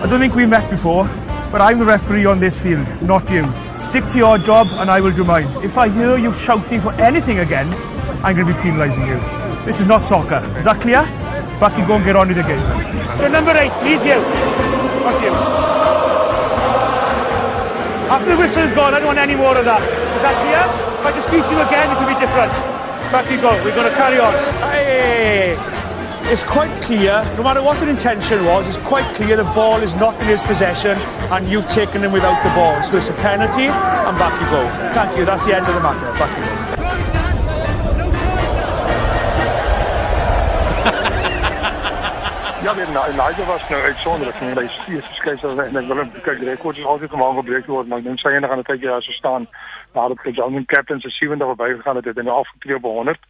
I 0.02 0.06
don't 0.08 0.20
think 0.20 0.34
we 0.34 0.46
met 0.46 0.70
before. 0.70 1.08
But 1.52 1.60
I'm 1.60 1.78
the 1.78 1.84
referee 1.84 2.26
on 2.26 2.40
this 2.40 2.60
field, 2.60 2.86
not 3.02 3.30
you. 3.30 3.46
Stick 3.80 4.06
to 4.08 4.18
your 4.18 4.36
job 4.38 4.66
and 4.72 4.90
I 4.90 5.00
will 5.00 5.12
do 5.12 5.24
mine. 5.24 5.48
If 5.62 5.78
I 5.78 5.88
hear 5.88 6.18
you 6.18 6.32
shouting 6.32 6.80
for 6.80 6.92
anything 6.94 7.38
again, 7.38 7.68
I'm 8.24 8.34
going 8.34 8.46
to 8.46 8.52
be 8.52 8.58
penalising 8.60 9.06
you. 9.06 9.18
This 9.64 9.80
is 9.80 9.86
not 9.86 10.04
soccer. 10.04 10.42
Is 10.58 10.64
that 10.64 10.80
clear? 10.80 11.02
Back 11.60 11.78
you 11.78 11.86
go 11.86 11.96
and 11.96 12.04
get 12.04 12.16
on 12.16 12.28
with 12.28 12.36
the 12.36 12.42
game. 12.42 12.60
So 13.18 13.28
number 13.28 13.56
eight, 13.56 13.72
please 13.80 14.02
you. 14.02 14.65
You. 15.22 15.32
After 18.10 18.30
the 18.30 18.36
whistle 18.36 18.62
is 18.62 18.72
gone, 18.72 18.94
I 18.94 18.98
don't 18.98 19.06
want 19.08 19.18
any 19.18 19.36
more 19.36 19.56
of 19.56 19.64
that. 19.64 19.82
Is 19.82 20.22
that 20.22 20.34
clear? 20.42 20.62
If 20.98 21.06
I 21.06 21.12
just 21.12 21.28
speak 21.28 21.42
to 21.44 21.50
you 21.50 21.60
again, 21.62 21.90
it 21.90 21.98
could 21.98 22.10
be 22.10 22.18
different. 22.18 22.52
Back 23.14 23.30
you 23.30 23.40
go. 23.40 23.50
We're 23.62 23.74
going 23.74 23.90
to 23.90 23.96
carry 23.96 24.18
on. 24.18 24.34
Hey! 24.72 25.56
it's 26.28 26.42
quite 26.42 26.70
clear, 26.82 27.22
no 27.36 27.44
matter 27.44 27.62
what 27.62 27.78
the 27.78 27.88
intention 27.88 28.44
was, 28.44 28.66
it's 28.66 28.76
quite 28.78 29.06
clear 29.14 29.36
the 29.36 29.44
ball 29.44 29.80
is 29.80 29.94
not 29.94 30.20
in 30.20 30.26
his 30.26 30.42
possession 30.42 30.98
and 31.30 31.48
you've 31.48 31.68
taken 31.68 32.02
him 32.02 32.10
without 32.10 32.42
the 32.42 32.50
ball. 32.50 32.82
So 32.82 32.96
it's 32.96 33.08
a 33.08 33.14
penalty 33.14 33.66
and 33.66 34.18
back 34.18 34.34
you 34.42 34.50
go. 34.50 34.68
Thank 34.92 35.16
you, 35.16 35.24
that's 35.24 35.46
the 35.46 35.54
end 35.54 35.66
of 35.66 35.74
the 35.74 35.80
matter. 35.80 36.10
Back 36.18 36.36
you 36.36 36.44
go. 36.44 36.55
Ja, 42.66 42.74
nee, 42.74 42.86
nou, 42.86 43.12
Nigel 43.12 43.44
was 43.46 43.68
nou 43.68 43.80
hy 43.80 43.92
sê 43.94 44.96
sy 44.98 45.12
skei 45.14 45.34
so 45.38 45.52
en 45.54 45.76
ek 45.78 45.84
wil 45.86 46.00
hom 46.00 46.08
kyk 46.24 46.40
die 46.40 46.48
rekords 46.48 46.80
is 46.80 46.88
altyd 46.90 47.12
gemaak 47.12 47.36
gebreek 47.38 47.68
word, 47.70 47.86
maar 47.86 48.00
ek 48.02 48.08
dink 48.08 48.18
sy 48.18 48.32
enige 48.34 48.50
aan 48.50 48.58
'n 48.58 48.66
tydjie 48.66 48.90
daar 48.90 49.04
so 49.06 49.14
staan. 49.14 49.46
Daar 49.94 50.10
het 50.10 50.34
John 50.34 50.64
Captain 50.66 51.00
se 51.00 51.10
70 51.14 51.46
verby 51.46 51.76
gegaan 51.76 51.96
het, 51.96 52.04
het 52.10 52.16
hy 52.18 52.24
nou 52.26 52.34
afgetree 52.40 52.74
op 52.76 52.82
100. 52.82 53.20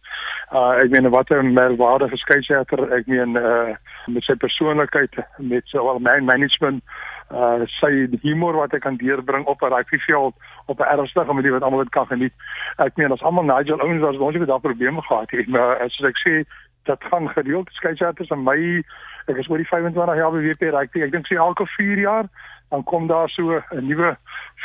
Uh 0.57 0.81
ek 0.81 0.89
meen 0.89 1.09
wat 1.13 1.29
'n 1.29 1.53
merkwaardige 1.53 2.17
skeieregter, 2.17 2.81
ek 2.97 3.05
meen 3.05 3.37
uh 3.37 3.75
met 4.07 4.23
sy 4.23 4.33
persoonlikheid, 4.33 5.13
met 5.37 5.63
sy 5.65 5.77
wel 5.77 5.99
man 5.99 6.25
management, 6.25 6.81
uh 7.29 7.61
sy 7.79 8.09
humor 8.21 8.57
wat 8.57 8.71
hy 8.71 8.79
kan 8.79 8.97
deurbring 8.97 9.45
op 9.45 9.61
'n 9.61 9.73
rugbyveld 9.73 10.33
op 10.65 10.79
'n 10.79 10.89
ernstige 10.97 11.33
manier 11.33 11.51
wat 11.51 11.61
almal 11.61 11.85
dit 11.85 11.93
kan 11.93 12.07
geniet. 12.07 12.33
Ek 12.77 12.97
meen 12.97 13.11
as 13.11 13.21
almal 13.21 13.43
Nigel 13.43 13.81
Owens 13.81 14.01
was, 14.01 14.17
ons 14.17 14.35
het 14.35 14.47
daai 14.47 14.59
probleme 14.59 15.01
gehad 15.01 15.29
hier, 15.29 15.45
maar 15.47 15.77
as 15.77 16.01
ek 16.01 16.17
sê 16.25 16.45
dat 16.87 17.03
gaan 17.03 17.29
gereeld 17.29 17.69
skeieregters 17.69 18.31
aan 18.31 18.43
my 18.43 18.83
ek 19.27 19.41
is 19.41 19.49
oor 19.49 19.61
die 19.61 19.67
25 19.67 20.19
jaar 20.19 20.31
by 20.31 20.43
WP 20.43 20.69
rugby. 20.75 21.03
Ek 21.03 21.11
dink 21.11 21.27
sy 21.27 21.35
elke 21.35 21.67
4 21.77 22.03
jaar 22.03 22.29
dan 22.69 22.83
kom 22.83 23.07
daar 23.07 23.29
so 23.29 23.61
'n 23.71 23.87
nuwe 23.87 24.17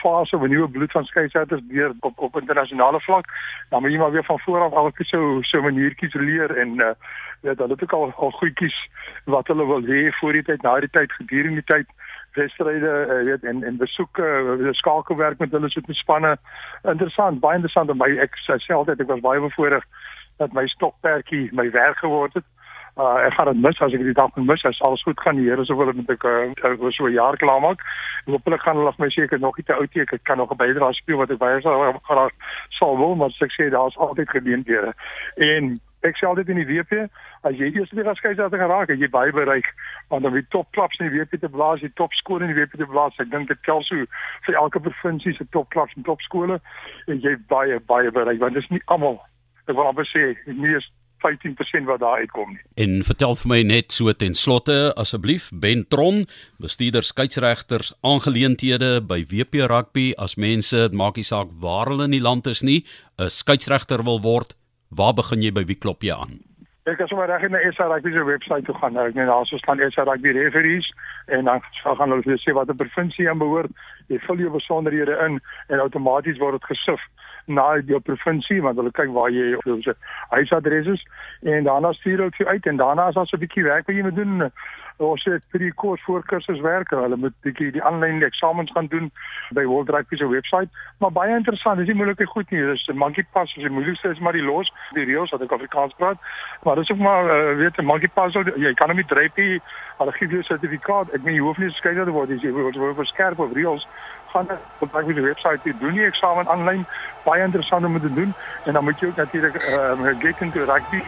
fase, 0.03 0.37
'n 0.37 0.51
nuwe 0.51 0.69
bloed 0.69 0.93
van 0.93 1.05
skeieregters 1.05 1.63
deur 1.69 1.93
op 2.01 2.19
op 2.19 2.37
internasionale 2.41 3.01
vlak. 3.01 3.27
Dan 3.71 3.83
moet 3.83 3.93
jy 3.93 3.99
maar 3.99 4.11
weer 4.11 4.25
van 4.25 4.41
voor 4.41 4.61
af 4.61 4.73
altyd 4.73 5.07
so 5.07 5.43
so 5.43 5.63
maniertjies 5.63 6.15
leer 6.15 6.57
en 6.57 6.81
uh 6.81 6.95
ja, 7.43 7.55
dan 7.55 7.71
het 7.71 7.83
ek 7.83 7.93
al 7.93 8.13
al 8.17 8.31
goedjies 8.31 8.89
wat 9.25 9.47
hulle 9.47 9.67
wil 9.67 9.83
hê 9.83 10.11
voor 10.11 10.33
die 10.33 10.43
tyd, 10.43 10.63
na 10.63 10.81
die 10.81 10.91
tyd, 10.91 11.13
gedurende 11.13 11.63
die 11.63 11.75
tyd 11.75 11.87
wedstryde 12.33 13.07
uh, 13.09 13.25
weet 13.25 13.45
en 13.45 13.63
en 13.63 13.77
besoeke 13.77 14.23
uh, 14.61 14.73
skakelwerk 14.73 15.39
met 15.39 15.51
hulle 15.51 15.71
soort 15.71 15.87
spanne 15.97 16.37
interessant 16.83 17.41
baie 17.41 17.55
interessant 17.55 17.91
en 17.91 17.97
my 17.97 18.09
ek 18.25 18.37
self 18.45 18.87
het 18.87 19.01
ek 19.01 19.11
was 19.11 19.21
baie 19.21 19.41
bevoorreg 19.41 19.85
dat 20.41 20.53
my 20.53 20.67
stokperdjie 20.67 21.49
my 21.53 21.71
werk 21.71 21.99
geword 21.99 22.35
het 22.35 22.49
Uh, 23.01 23.25
ek 23.25 23.33
gaan 23.33 23.49
dit 23.49 23.61
mis 23.65 23.79
as 23.81 23.95
ek 23.97 24.03
die 24.05 24.13
dag 24.13 24.35
mis 24.37 24.65
as 24.69 24.81
alles 24.85 25.03
goed 25.07 25.21
gaan 25.25 25.39
die 25.41 25.47
Here 25.49 25.65
sou 25.65 25.79
wil 25.79 25.95
met 25.97 26.11
ek 26.13 26.27
uh, 26.29 26.91
so 26.93 27.07
'n 27.09 27.15
jaar 27.17 27.37
klaar 27.41 27.61
maak. 27.65 27.81
Hoopelik 28.27 28.61
gaan 28.61 28.77
hulle 28.77 28.93
my 28.99 29.09
seker 29.09 29.41
nog 29.41 29.57
nie 29.57 29.65
te 29.65 29.73
oud 29.73 29.97
ek 29.97 30.13
kan 30.29 30.37
nog 30.37 30.53
'n 30.53 30.61
bydrae 30.61 30.93
speel 30.93 31.17
wat 31.17 31.31
ek 31.31 31.39
baie 31.39 31.61
sal 31.61 32.01
graag 32.05 32.37
sal 32.69 32.99
wil 32.99 33.15
maar 33.17 33.33
ek 33.41 33.57
sê 33.57 33.71
daar's 33.71 33.97
altyd 33.97 34.29
geleenthede. 34.29 34.93
En 35.37 35.81
ek 36.03 36.21
sê 36.21 36.29
altyd 36.29 36.49
in 36.49 36.61
die 36.61 36.69
WP 36.69 37.09
as 37.49 37.57
jy 37.57 37.73
die 37.73 37.81
eerste 37.81 38.05
geskei 38.05 38.37
het 38.37 38.61
geraak 38.61 38.89
het 38.89 39.01
jy 39.01 39.09
baie 39.09 39.33
bereik 39.33 39.73
want 40.11 40.23
dan 40.23 40.37
die 40.37 40.49
top 40.51 40.69
klubs 40.73 40.99
in 41.01 41.09
die 41.09 41.17
WP 41.17 41.41
te 41.41 41.49
blaas, 41.49 41.81
die 41.81 41.97
top 41.97 42.13
skole 42.13 42.45
in 42.45 42.53
die 42.53 42.61
WP 42.61 42.77
te 42.77 42.87
blaas. 42.87 43.17
Ek 43.19 43.31
dink 43.31 43.49
dit 43.49 43.63
tel 43.65 43.81
so 43.83 43.97
vir 44.45 44.55
elke 44.55 44.81
provinsie 44.81 45.33
se 45.33 45.49
top 45.49 45.71
klubs 45.71 45.97
en 45.97 46.03
top 46.03 46.21
skole 46.21 46.61
en 47.07 47.21
jy 47.21 47.37
baie 47.49 47.81
baie 47.81 48.11
bereik 48.11 48.41
want 48.41 48.53
dit 48.53 48.63
is 48.63 48.71
nie 48.71 48.85
almal 48.85 49.23
ek 49.69 49.77
wil 49.77 49.87
amper 49.87 50.07
sê 50.11 50.35
nie 50.47 50.77
is 50.77 50.93
15% 51.23 51.89
wat 51.89 52.01
daar 52.01 52.23
uitkom 52.23 52.55
nie. 52.55 52.61
En 52.77 53.05
vertel 53.07 53.37
vir 53.43 53.49
my 53.49 53.61
net 53.63 53.93
so 53.93 54.13
ten 54.13 54.35
slotte 54.35 54.93
asseblief 54.97 55.51
Ben 55.55 55.85
Tron, 55.89 56.27
bestuurder 56.63 57.07
skeieregters 57.07 57.93
aangeleenthede 58.03 59.01
by 59.07 59.23
WP 59.31 59.67
Rugby 59.73 60.13
as 60.19 60.37
mense, 60.37 60.77
dit 60.77 60.99
maak 60.99 61.17
nie 61.17 61.27
saak 61.27 61.53
waar 61.63 61.93
hulle 61.93 62.05
in 62.11 62.17
die 62.19 62.25
land 62.25 62.47
is 62.47 62.63
nie, 62.63 62.85
'n 63.19 63.31
skeieregter 63.31 64.05
wil 64.05 64.21
word, 64.21 64.57
waar 64.91 65.15
begin 65.15 65.43
jy 65.43 65.53
by 65.53 65.65
wie 65.65 65.79
klop 65.79 66.03
jy 66.03 66.13
aan? 66.13 66.52
Ek 66.83 66.97
kan 66.99 67.07
sommer 67.07 67.29
reg 67.31 67.45
in 67.47 67.55
die 67.55 67.69
SA 67.77 67.85
Rugby 67.87 68.11
se 68.11 68.25
webwerf 68.27 68.65
toe 68.67 68.75
gaan. 68.75 68.97
Nou, 68.97 69.05
ek 69.07 69.15
net 69.15 69.29
daar 69.31 69.47
so 69.47 69.59
staan 69.61 69.79
SA 69.95 70.03
Rugby 70.03 70.33
referees 70.35 70.89
en 71.31 71.47
dan 71.47 71.61
gaan 71.83 72.11
hulle 72.11 72.25
vir 72.27 72.41
sê 72.43 72.55
wat 72.57 72.73
'n 72.75 72.77
provinsie 72.81 73.29
aan 73.31 73.39
behoort. 73.39 73.71
Jy 74.09 74.19
vul 74.27 74.43
jou 74.43 74.51
besonderhede 74.51 75.15
in 75.27 75.39
en 75.69 75.79
outomaties 75.79 76.41
word 76.43 76.59
dit 76.59 76.65
gesif 76.75 77.01
na 77.47 77.79
jou 77.87 78.01
provinsie 78.01 78.61
want 78.63 78.77
hulle 78.77 78.91
kyk 78.91 79.15
waar 79.15 79.31
jy 79.31 79.55
jou 79.55 79.95
huisadres 80.31 80.87
is 80.87 81.03
en 81.43 81.65
daarna 81.65 81.93
stuur 81.93 82.19
hulle 82.19 82.39
jou 82.39 82.49
uit 82.49 82.67
en 82.67 82.77
daarna 82.77 83.09
is 83.09 83.15
daar 83.15 83.27
so 83.27 83.37
'n 83.37 83.41
bietjie 83.47 83.65
werk 83.65 83.87
wat 83.87 83.97
jy 83.97 84.03
moet 84.03 84.17
doen 84.17 84.51
ons 85.03 85.25
het 85.25 85.43
vir 85.51 85.59
die 85.59 85.73
kurs 85.73 86.03
voor 86.07 86.23
kursus 86.25 86.61
werk 86.61 86.91
hulle 86.91 87.17
moet 87.17 87.35
bietjie 87.43 87.73
die 87.73 87.83
aanlyn 87.83 88.23
eksamens 88.23 88.73
gaan 88.73 88.87
doen 88.87 89.11
by 89.51 89.65
World 89.65 89.91
Rugby 89.91 90.17
se 90.17 90.27
webwerf 90.27 90.69
maar 90.99 91.13
baie 91.13 91.35
interessant 91.37 91.79
dis 91.79 91.87
nie 91.91 91.97
moeilike 91.99 92.27
goed 92.27 92.51
nie. 92.51 92.63
Dis 92.63 92.87
'n 92.89 92.97
monkey 92.97 93.25
pass 93.33 93.55
as 93.57 93.63
die 93.63 93.71
moeilikste 93.71 94.09
is 94.09 94.19
maar 94.19 94.33
die 94.33 94.43
los 94.43 94.73
die 94.95 95.05
reëls 95.05 95.31
wat 95.31 95.43
ek 95.43 95.53
Afrikaans 95.53 95.95
praat. 95.97 96.19
Maar 96.63 96.77
dis 96.77 96.91
ook 96.91 96.99
maar 96.99 97.25
uh, 97.25 97.57
weet 97.57 97.79
'n 97.79 97.85
monkey 97.85 98.11
pass 98.15 98.35
jy 98.35 98.75
kan 98.75 98.89
hom 98.89 98.97
nie 98.97 99.07
dryf 99.07 99.37
nie. 99.37 99.61
Hulle 99.99 100.13
gee 100.13 100.29
jou 100.29 100.39
'n 100.39 100.43
sertifikaat. 100.43 101.13
Ek 101.15 101.23
meen 101.23 101.35
jy 101.35 101.41
hoef 101.41 101.59
nie 101.59 101.71
skei 101.71 101.95
te 101.95 102.11
word 102.11 102.29
jy 102.29 102.51
word 102.51 102.97
verskerp 102.97 103.39
op 103.39 103.53
reëls. 103.53 103.87
Gaan 104.33 104.47
op 104.79 104.93
daai 104.93 105.05
webwerf 105.05 105.63
doen 105.79 105.95
die 105.95 106.07
eksamen 106.07 106.49
aanlyn. 106.49 106.87
Baie 107.25 107.45
interessant 107.45 107.85
om 107.85 108.01
te 108.01 108.15
doen. 108.15 108.35
En 108.65 108.73
dan 108.73 108.85
moet 108.85 109.01
jy 109.01 109.07
ook 109.09 109.17
natuurlik 109.17 109.55
ehm 109.55 110.05
uh, 110.05 110.15
get 110.19 110.41
into 110.41 110.65
rugby 110.65 111.03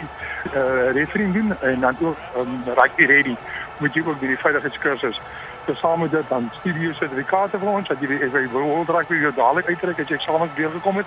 eh 0.52 0.60
uh, 0.60 0.92
referee 0.92 1.32
doen 1.32 1.60
en 1.60 1.80
dan 1.80 1.96
ook 2.00 2.16
um, 2.36 2.62
rugby 2.64 3.04
ready 3.04 3.36
moet 3.78 3.94
jy 3.94 4.02
ook 4.06 4.20
by 4.20 4.26
die 4.26 4.38
veiligheidskursus 4.38 5.20
tesame 5.64 6.02
met 6.02 6.10
dit 6.10 6.28
dan 6.28 6.50
studio 6.60 6.92
sertifikate 6.92 7.58
vir 7.58 7.68
ons 7.68 7.88
dat 7.88 8.00
jy 8.00 8.08
weet 8.08 8.52
hoe 8.52 8.84
rugby 8.86 9.20
jy 9.22 9.32
dadelik 9.32 9.68
uittrek 9.68 9.98
as 9.98 10.08
jy 10.08 10.18
eksamen 10.20 10.50
deur 10.54 10.70
gekom 10.76 10.96
het 10.96 11.06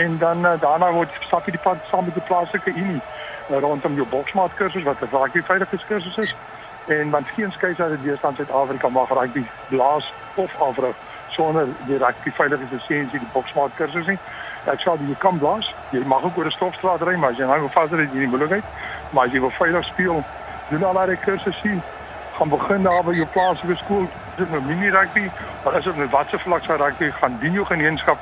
en 0.00 0.18
dan 0.18 0.46
uh, 0.46 0.56
daarna 0.60 0.90
word 0.92 1.10
stap 1.28 1.46
jy 1.46 1.56
die 1.56 1.64
pad 1.68 1.82
saam 1.90 2.04
met 2.04 2.14
die 2.14 2.26
plaaslike 2.28 2.74
unie 2.74 3.00
uh, 3.00 3.58
rondom 3.58 3.94
jou 3.94 4.06
boksmaat 4.10 4.54
kursus 4.60 4.86
wat 4.88 5.02
'n 5.02 5.12
rugby 5.14 5.42
veiligheidskursus 5.42 6.18
is 6.24 6.34
en 6.86 7.10
want 7.10 7.28
geen 7.34 7.52
skeier 7.52 7.82
uit 7.82 8.02
die 8.02 8.16
Suid-Afrika 8.22 8.88
mag 8.88 9.08
rugby 9.08 9.46
blaas 9.68 10.12
of 10.34 10.60
afrig 10.60 10.96
sonder 11.36 11.68
die 11.86 11.98
rugby 11.98 12.30
veiligheidslisensie 12.30 13.18
die 13.18 13.32
boksmaat 13.32 13.74
kursus 13.76 14.06
nie. 14.06 14.18
Ek 14.66 14.80
sê 14.82 14.94
jy 14.98 15.16
kan 15.22 15.38
blaas, 15.38 15.68
jy 15.94 16.02
mag 16.06 16.24
ook 16.24 16.38
oor 16.38 16.46
'n 16.46 16.58
stofstraat 16.58 17.02
ry, 17.02 17.16
maar 17.16 17.30
as 17.30 17.38
jy 17.38 17.46
nou 17.46 17.68
vas 17.70 17.90
is, 17.90 18.10
jy 18.12 18.18
nie 18.18 18.32
moeilikheid. 18.32 18.64
Maar 19.10 19.26
as 19.26 19.32
jy 19.32 19.40
wil 19.40 19.54
veilig 19.58 19.84
speel, 19.84 20.24
doen 20.68 20.84
al 20.84 20.92
daai 20.92 21.16
kursusse. 21.16 21.78
Gaan 22.36 22.48
begin 22.48 22.82
daar 22.82 23.04
by 23.04 23.14
jou 23.16 23.26
plaaslike 23.32 23.76
skool 23.76 24.08
dit 24.36 24.50
nou 24.50 24.60
mini 24.62 24.90
rugby, 24.90 25.30
maar 25.64 25.78
as 25.78 25.84
dit 25.84 25.96
met 25.96 26.10
watse 26.10 26.38
vlak 26.38 26.64
van 26.64 26.76
rugby? 26.76 27.10
Gaan 27.10 27.38
dien 27.40 27.52
jou 27.52 27.64
gemeenskap, 27.66 28.18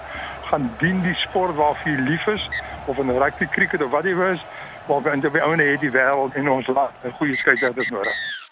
gaan 0.51 0.71
dien 0.79 1.03
die 1.03 1.15
sport 1.15 1.55
waarvoor 1.55 1.91
jy 1.91 1.99
lief 1.99 2.27
is? 2.27 2.49
Of 2.85 2.99
in 2.99 3.11
rugby, 3.19 3.49
cricket 3.51 3.83
of 3.83 3.91
wat 3.91 4.05
jy 4.05 4.15
wil, 4.15 4.39
maar 4.87 5.13
in 5.13 5.21
die 5.21 5.43
ouene 5.43 5.63
het 5.73 5.81
die 5.81 5.91
wêreld 5.91 6.35
en 6.35 6.51
ons 6.51 6.67
land 6.67 6.93
'n 7.05 7.17
goeie 7.19 7.35
skeieregters 7.35 7.91
nodig. 7.91 8.44